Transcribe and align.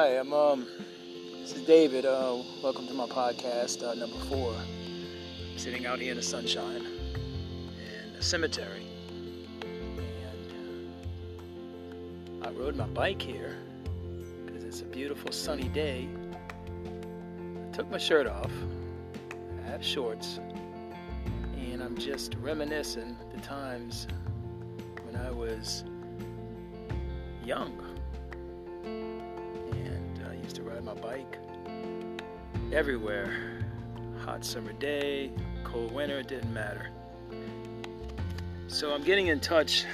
Hi, 0.00 0.16
I'm 0.18 0.32
um. 0.32 0.66
This 1.42 1.52
is 1.52 1.60
David. 1.66 2.06
Uh, 2.06 2.38
welcome 2.62 2.86
to 2.86 2.94
my 2.94 3.04
podcast 3.04 3.86
uh, 3.86 3.92
number 3.92 4.16
four. 4.30 4.54
I'm 4.54 5.58
sitting 5.58 5.84
out 5.84 5.98
here 5.98 6.12
in 6.12 6.16
the 6.16 6.22
sunshine 6.22 6.86
in 6.86 8.16
a 8.18 8.22
cemetery, 8.22 8.86
and 9.60 10.52
uh, 12.42 12.48
I 12.48 12.50
rode 12.52 12.76
my 12.76 12.86
bike 12.86 13.20
here 13.20 13.58
because 14.46 14.64
it's 14.64 14.80
a 14.80 14.86
beautiful 14.86 15.32
sunny 15.32 15.68
day. 15.68 16.08
I 17.68 17.76
took 17.76 17.90
my 17.90 17.98
shirt 17.98 18.26
off. 18.26 18.52
I 19.62 19.68
have 19.68 19.84
shorts, 19.84 20.40
and 21.58 21.82
I'm 21.82 21.98
just 21.98 22.36
reminiscing 22.40 23.18
the 23.34 23.40
times 23.42 24.06
when 25.04 25.14
I 25.14 25.30
was 25.30 25.84
young 27.44 27.99
my 30.94 31.00
bike 31.00 31.38
everywhere. 32.72 33.62
Hot 34.24 34.44
summer 34.44 34.72
day, 34.72 35.30
cold 35.62 35.92
winter, 35.92 36.18
it 36.18 36.28
didn't 36.28 36.52
matter. 36.52 36.88
So 38.66 38.92
I'm 38.92 39.02
getting 39.04 39.28
in 39.28 39.40
touch 39.40 39.84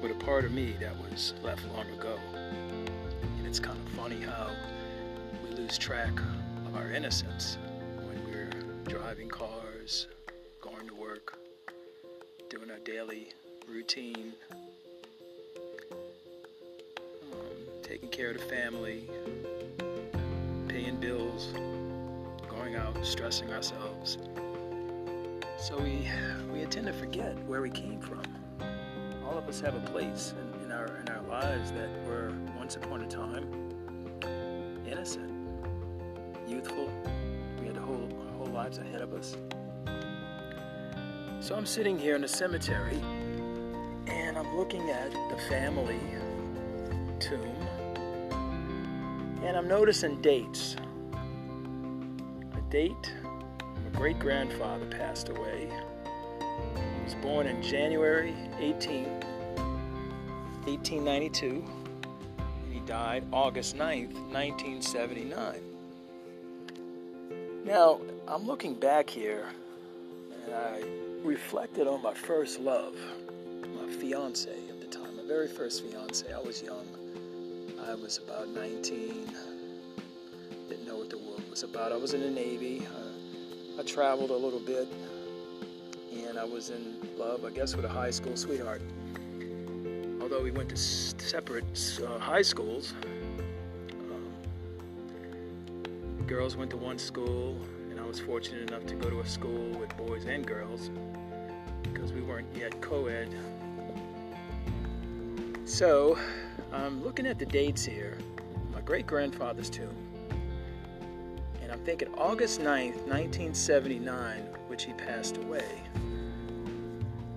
with 0.00 0.12
a 0.12 0.24
part 0.24 0.44
of 0.44 0.52
me 0.52 0.76
that 0.80 0.94
was 0.98 1.34
left 1.42 1.62
long 1.74 1.86
ago. 1.90 2.16
And 2.34 3.46
it's 3.46 3.58
kind 3.58 3.76
of 3.76 3.92
funny 3.94 4.20
how 4.20 4.50
we 5.44 5.56
lose 5.56 5.76
track 5.76 6.12
of 6.66 6.76
our 6.76 6.90
innocence 6.92 7.58
when 7.96 8.22
we're 8.30 8.50
driving 8.84 9.28
cars, 9.28 10.06
going 10.60 10.86
to 10.86 10.94
work, 10.94 11.38
doing 12.48 12.70
our 12.70 12.78
daily 12.78 13.28
routine, 13.68 14.32
um, 17.32 17.38
taking 17.82 18.08
care 18.08 18.30
of 18.30 18.38
the 18.38 18.44
family, 18.44 19.08
paying 20.80 20.96
bills, 20.96 21.52
going 22.48 22.74
out, 22.74 22.96
stressing 23.04 23.52
ourselves. 23.52 24.18
So 25.58 25.78
we 25.78 26.08
we 26.50 26.64
tend 26.66 26.86
to 26.86 26.92
forget 26.92 27.36
where 27.46 27.60
we 27.60 27.70
came 27.70 28.00
from. 28.00 28.22
All 29.24 29.36
of 29.36 29.46
us 29.46 29.60
have 29.60 29.74
a 29.74 29.80
place 29.90 30.34
in, 30.40 30.64
in 30.64 30.72
our 30.72 30.86
in 30.96 31.08
our 31.10 31.22
lives 31.28 31.70
that 31.72 31.90
were 32.06 32.32
once 32.56 32.76
upon 32.76 33.02
a 33.02 33.06
time 33.06 33.46
innocent, 34.86 35.30
youthful. 36.48 36.90
We 37.60 37.66
had 37.66 37.76
whole 37.76 38.08
whole 38.38 38.46
lives 38.46 38.78
ahead 38.78 39.02
of 39.02 39.12
us. 39.12 39.36
So 41.40 41.54
I'm 41.54 41.66
sitting 41.66 41.98
here 41.98 42.14
in 42.14 42.22
the 42.22 42.28
cemetery 42.28 43.00
and 44.06 44.38
I'm 44.38 44.56
looking 44.56 44.88
at 44.90 45.10
the 45.10 45.36
family 45.48 46.00
tomb 47.18 47.79
and 49.42 49.56
I'm 49.56 49.66
noticing 49.68 50.20
dates. 50.20 50.76
A 51.14 52.60
date, 52.70 53.12
my 53.22 53.98
great 53.98 54.18
grandfather 54.18 54.86
passed 54.86 55.28
away. 55.28 55.68
He 56.74 57.04
was 57.04 57.14
born 57.16 57.46
in 57.46 57.62
January 57.62 58.34
18, 58.58 59.04
1892, 60.66 61.64
and 62.38 62.72
he 62.72 62.80
died 62.80 63.24
August 63.32 63.76
9th, 63.76 64.12
1979. 64.30 65.62
Now, 67.64 68.00
I'm 68.26 68.46
looking 68.46 68.74
back 68.74 69.08
here 69.08 69.46
and 70.44 70.54
I 70.54 70.82
reflected 71.22 71.86
on 71.86 72.02
my 72.02 72.14
first 72.14 72.60
love, 72.60 72.96
my 73.76 73.90
fiance 73.92 74.50
at 74.68 74.80
the 74.80 74.86
time, 74.86 75.16
my 75.16 75.22
very 75.26 75.48
first 75.48 75.84
fiance. 75.84 76.32
I 76.32 76.40
was 76.40 76.62
young. 76.62 76.86
I 77.88 77.94
was 77.94 78.18
about 78.18 78.48
19. 78.48 79.34
Didn't 80.68 80.86
know 80.86 80.96
what 80.96 81.10
the 81.10 81.18
world 81.18 81.42
was 81.48 81.62
about. 81.62 81.92
I 81.92 81.96
was 81.96 82.14
in 82.14 82.20
the 82.20 82.30
Navy. 82.30 82.86
Uh, 82.86 83.80
I 83.80 83.82
traveled 83.84 84.30
a 84.30 84.36
little 84.36 84.60
bit. 84.60 84.88
And 86.12 86.38
I 86.38 86.44
was 86.44 86.70
in 86.70 86.96
love, 87.16 87.44
I 87.44 87.50
guess, 87.50 87.74
with 87.74 87.84
a 87.84 87.88
high 87.88 88.10
school 88.10 88.36
sweetheart. 88.36 88.82
Although 90.20 90.42
we 90.42 90.50
went 90.50 90.68
to 90.68 90.76
separate 90.76 91.64
uh, 92.06 92.18
high 92.18 92.42
schools, 92.42 92.92
um, 94.10 94.32
girls 96.26 96.56
went 96.56 96.70
to 96.70 96.76
one 96.76 96.98
school, 96.98 97.58
and 97.90 97.98
I 97.98 98.04
was 98.04 98.20
fortunate 98.20 98.68
enough 98.70 98.86
to 98.86 98.94
go 98.94 99.08
to 99.08 99.20
a 99.20 99.26
school 99.26 99.70
with 99.78 99.96
boys 99.96 100.26
and 100.26 100.46
girls 100.46 100.90
because 101.82 102.12
we 102.12 102.20
weren't 102.20 102.46
yet 102.54 102.80
co 102.80 103.06
ed. 103.06 103.34
So, 105.70 106.18
I'm 106.72 107.00
looking 107.04 107.26
at 107.28 107.38
the 107.38 107.46
dates 107.46 107.84
here, 107.84 108.18
my 108.72 108.80
great 108.80 109.06
grandfather's 109.06 109.70
tomb, 109.70 109.94
and 111.62 111.70
I'm 111.70 111.78
thinking 111.84 112.12
August 112.14 112.58
9th, 112.58 112.96
1979, 113.06 114.42
which 114.66 114.82
he 114.84 114.92
passed 114.94 115.36
away. 115.36 115.80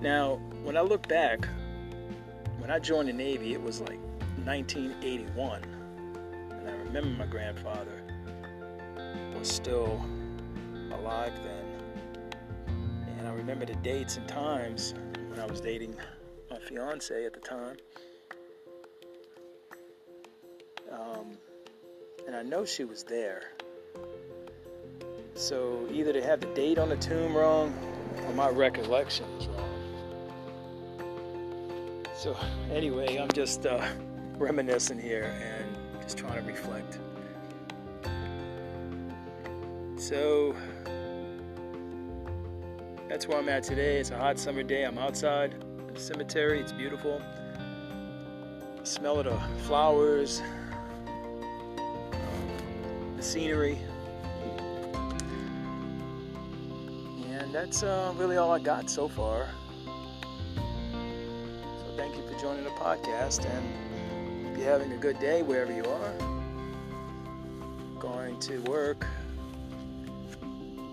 Now, 0.00 0.40
when 0.64 0.78
I 0.78 0.80
look 0.80 1.06
back, 1.08 1.46
when 2.58 2.70
I 2.70 2.78
joined 2.78 3.10
the 3.10 3.12
Navy, 3.12 3.52
it 3.52 3.62
was 3.62 3.82
like 3.82 4.00
1981, 4.46 5.62
and 6.52 6.68
I 6.70 6.72
remember 6.72 7.10
my 7.10 7.26
grandfather 7.26 8.02
was 9.38 9.46
still 9.46 10.02
alive 10.90 11.34
then. 11.44 12.76
And 13.18 13.28
I 13.28 13.32
remember 13.34 13.66
the 13.66 13.76
dates 13.76 14.16
and 14.16 14.26
times 14.26 14.94
when 15.28 15.38
I 15.38 15.44
was 15.44 15.60
dating 15.60 15.96
my 16.50 16.58
fiance 16.58 17.26
at 17.26 17.34
the 17.34 17.40
time. 17.40 17.76
Um, 20.92 21.38
and 22.26 22.36
I 22.36 22.42
know 22.42 22.64
she 22.64 22.84
was 22.84 23.02
there. 23.02 23.42
So 25.34 25.88
either 25.90 26.12
they 26.12 26.20
have 26.20 26.40
the 26.40 26.46
date 26.48 26.78
on 26.78 26.90
the 26.90 26.96
tomb 26.96 27.34
wrong 27.34 27.74
or 28.26 28.34
my 28.34 28.48
recollection 28.50 29.26
is 29.40 29.46
wrong. 29.48 29.72
So 32.14 32.36
anyway, 32.70 33.16
I'm 33.16 33.32
just 33.32 33.66
uh, 33.66 33.84
reminiscing 34.38 35.00
here 35.00 35.34
and 35.42 36.02
just 36.02 36.18
trying 36.18 36.44
to 36.44 36.48
reflect. 36.48 36.98
So 39.96 40.54
that's 43.08 43.26
where 43.26 43.38
I'm 43.38 43.48
at 43.48 43.62
today. 43.62 43.98
It's 43.98 44.10
a 44.10 44.18
hot 44.18 44.38
summer 44.38 44.62
day. 44.62 44.84
I'm 44.84 44.98
outside 44.98 45.64
the 45.92 45.98
cemetery. 45.98 46.60
It's 46.60 46.72
beautiful. 46.72 47.20
The 48.78 48.86
smell 48.86 49.18
of 49.18 49.26
the 49.26 49.38
flowers, 49.64 50.42
the 53.22 53.28
scenery. 53.28 53.78
And 57.30 57.54
that's 57.54 57.84
uh, 57.84 58.12
really 58.16 58.36
all 58.36 58.50
I 58.50 58.58
got 58.58 58.90
so 58.90 59.06
far. 59.06 59.48
So 60.54 61.94
thank 61.96 62.16
you 62.16 62.22
for 62.26 62.36
joining 62.40 62.64
the 62.64 62.70
podcast 62.70 63.46
and 63.48 64.58
you're 64.58 64.68
having 64.68 64.92
a 64.92 64.96
good 64.96 65.20
day 65.20 65.42
wherever 65.42 65.72
you 65.72 65.84
are. 65.84 66.12
Going 68.00 68.40
to 68.40 68.58
work, 68.62 69.06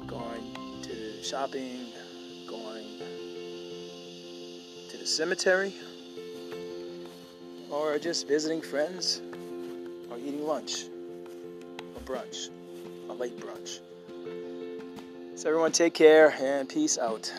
going 0.05 0.53
to 0.83 1.23
shopping, 1.23 1.87
going 2.47 2.85
to 4.89 4.97
the 4.97 5.07
cemetery, 5.07 5.73
or 7.71 7.97
just 7.97 8.27
visiting 8.27 8.61
friends, 8.61 9.23
or 10.11 10.19
eating 10.19 10.45
lunch 10.45 10.89
brunch, 12.09 12.49
a 13.07 13.13
late 13.13 13.37
brunch. 13.39 13.79
So, 15.35 15.49
everyone, 15.49 15.71
take 15.71 15.93
care 15.93 16.31
and 16.41 16.67
peace 16.67 16.97
out. 16.97 17.31